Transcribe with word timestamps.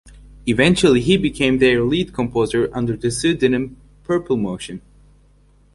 Eventually 0.47 0.99
he 1.01 1.15
became 1.15 1.59
their 1.59 1.83
lead 1.83 2.11
composer 2.11 2.71
under 2.75 2.97
the 2.97 3.11
pseudonym 3.11 3.77
Purple 4.03 4.35
Motion. 4.35 4.81